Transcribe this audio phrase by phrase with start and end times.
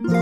[0.00, 0.12] 皆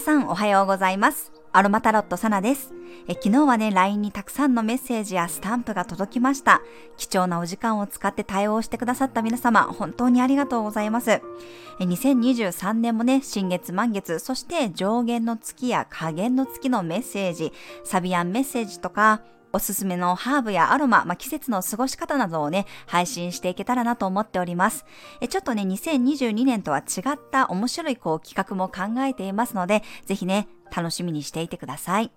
[0.00, 1.30] さんおはようございます。
[1.52, 2.72] アロマタロットサナです。
[3.06, 6.60] え昨日はね、LINE にたくさんのメッセージやスタンプが届きました。
[6.96, 11.12] 貴重なお時間を使って対応してくださった皆様、本当にありがとうございます。
[11.12, 11.22] え
[11.78, 17.52] 2023年もね、新月満月、そして上限の月や下限の月のメッセージ、
[17.84, 19.22] サビアンメッセージとか、
[19.52, 24.84] おすすめのハーブやアロマ、まあ、季節の過ごし方などをね、配信していけたらなと思っております。
[25.20, 32.12] えちょっとね、2022年とは違った面白いこう企画も考えていますので、ぜひね、楽しみにしていてください。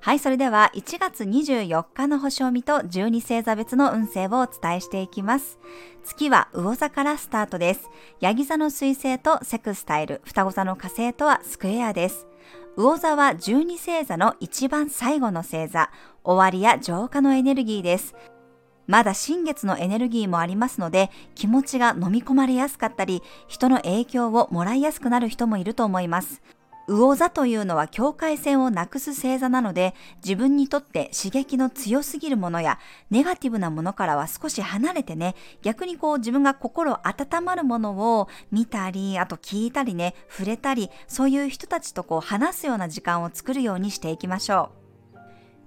[0.00, 5.58] はい、それでは1月24日の星を見と12星座別の運勢をお伝えしていきます。
[6.04, 7.90] 月は魚座からスタートです。
[8.20, 12.26] ヤギ座の水星とセクスタイル、双子座の火星とはスクエアです。
[12.78, 15.90] 魚座は十二星座の一番最後の星座、
[16.22, 18.14] 終わりや浄化のエネルギーです。
[18.86, 26.40] まだ新月のエネルギーもありますので、気持ちが飲み込まれやすかったり、人の影響をもらいやすくなる人もいると思います。
[26.88, 29.94] 魚座というのは境界線をなくす星座なので、
[30.24, 32.78] 自分にとって刺激の強すぎるものや、
[33.10, 44.78] ネガティブなものからは少し離れてね、逆にこう自分が心温まるものを見たり、あと聞いたりね、触れたり、そういう人たちとこう話すような時間を作るようにしていきましょう。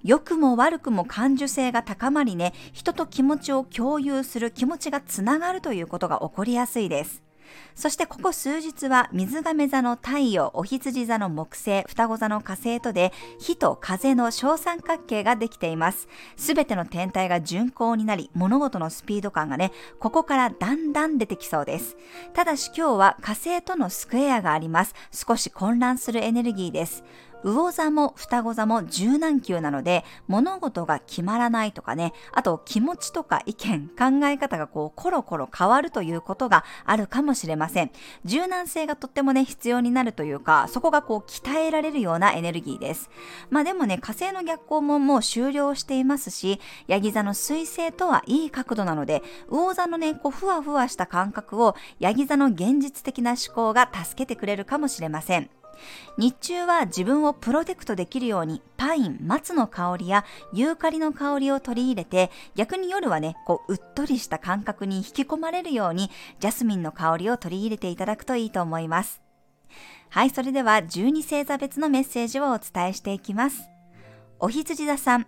[0.02, 7.22] 良くも悪くも感受性が高まりね、人と気持ちを共有する気持ちがつながるということが起こりやすいです。
[7.74, 16.08] そしてここ数日は水亀座の太陽、お羊座の木星、双子座の火星とで火と風の小三角形ができています。
[16.36, 21.96] すべての天体が巡行になり、物事のスピード感がね、ここからだんだん出てきそうです。
[22.34, 24.94] ただし今日は火星とのスクエアがあります。
[25.10, 27.04] 少し混乱するエネルギーです。
[27.44, 37.90] 魚座も双子座も柔軟球なので物事が決まらないとかねあと気持ちとか意見考え方がこうコロコロ変わるということがあるかもしれません。
[38.24, 43.10] 柔軟性がとってもね必要になるというかそこがこう鍛えられるようなエネルギーです。
[43.50, 55.61] まあでもね火星の逆行ももう終了していますしヤギ座の水星とはいい角度なので魚座のねこうふわふわした感覚をヤギ座の現実的な思考が助けてくれるかもしれません。
[56.18, 69.22] 日中は自分をプロテクトできるようにパイン、松の香りやユーカリの香りを取り入れて逆に夜はね、こううっとりした感覚に引き込まれるようにジャスミンの香りを取り入れていただくといいと思います。
[70.10, 73.62] はい、それでは12星座別のメッセージをお伝えしていきます。
[74.38, 75.26] お羊座さん、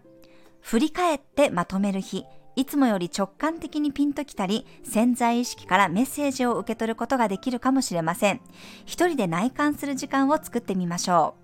[0.61, 2.25] 振り返ってまとめる日、
[2.57, 8.41] いつもより直感的にピンときたり、潜在意識からメッセージを受け取ることができるかもしれません。
[8.85, 11.35] 一人で内観する時間を作ってみましょ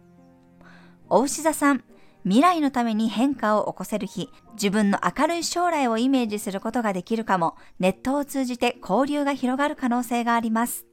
[0.61, 0.67] う。
[1.09, 1.85] お牛座さん、
[2.25, 10.87] 未来のために変化を起こせる日、自分の明るい将来をイメージすることができるかも、ネットを通じて交流が広がる可能性があります。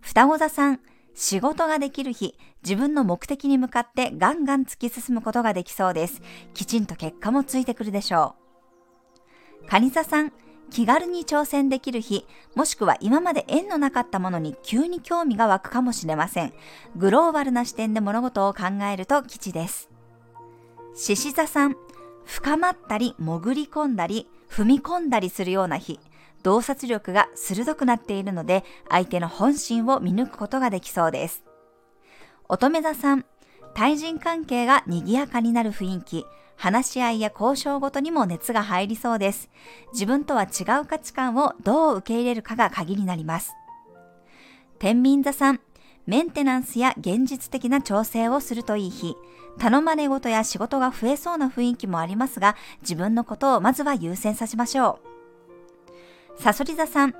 [0.00, 0.80] 双子座さん、
[1.14, 6.20] 仕事ができる日、自分の目的に向かってガンガン突き進むことができそうです。
[6.54, 8.47] きちんと結果もついてくるでしょう。
[9.68, 10.32] 蟹座さん、
[10.70, 16.54] 気軽に挑戦できる日、もしくは今まで縁のなかったものに急に興味が湧くかもしれません。
[16.96, 19.90] グローバルな視点で物事を考えると吉です。
[20.94, 21.76] 獅子座さん、
[22.24, 26.00] 深まったり潜り込んだり踏み込んだりするような日、
[26.42, 31.44] 洞察力が鋭くなっているので相手の本心を見抜くことができそうです。
[32.48, 33.26] 乙女座さん、
[33.78, 39.50] 対人関係が賑やかになる雰囲気、話し合いや交渉ごとにも熱が入りそうです。
[39.92, 43.52] 自分とは違う価値観をどう受け入れるかが鍵になります。
[44.80, 45.60] 天秤座さん、
[46.06, 49.14] メンテナンスや現実的な調整をするといい日、
[49.60, 54.98] 頼まれ事や仕事が増えそうな雰囲気もありますが、自分のことをまずは優先させましょ
[56.36, 56.42] う。
[56.42, 57.14] さそり座さん、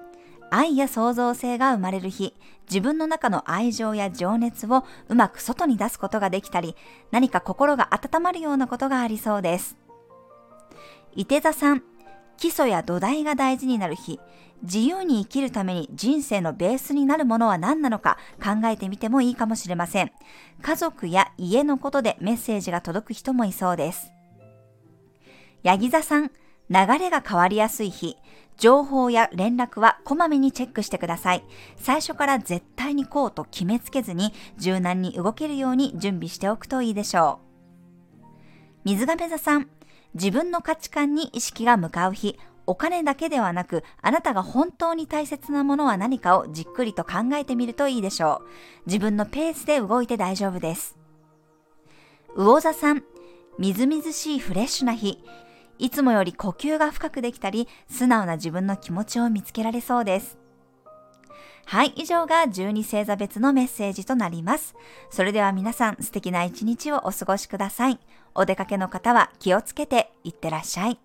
[0.50, 2.34] 愛や創造性が生まれる日、
[2.68, 6.76] 自分の中の愛情や情熱をうまく外に出すことができたり、
[7.10, 9.76] 何か心が温まるようなことがありそうです。
[11.14, 11.82] 伊手座さん、
[12.36, 14.20] 基礎や土台が大事になる日、
[14.62, 20.12] 自由に生きるために人生のベースになるものは何なのか考えてみてもいいかもしれません。
[20.62, 24.10] 家族や家のことでメッセージが届く人もいそうです。
[25.62, 26.30] ヤギ座さん、
[26.70, 28.16] 流れが変わりやすい日、
[28.58, 31.44] 情報や連絡はこまめにチェックしてください。
[31.76, 38.24] 最初から絶対にこうと決めつけずに柔軟に動けるように準備しておくといいでしょう。
[38.84, 39.68] 水亀座さん、
[40.14, 48.48] 自分の価値観に意識が向かう日、お金だけではなく、あなたが本当に大切なものは何かをじっくりと考えてみるといいでしょう。
[48.86, 50.98] 自分のペースで動いて大丈夫です。
[52.36, 53.04] 魚座さん、
[53.58, 55.22] みずみずしいフレッシュな日、
[55.78, 60.38] いつもより呼吸が深くできたり、素直な自分の気持ちを見つけられそうです。
[61.66, 64.74] はい、以上が12星座別のメッセージとなります。
[65.10, 67.98] それでは皆さん素敵な一日をお過ごしください。
[68.34, 70.98] お出かけの方は気をつけていってらっしゃい。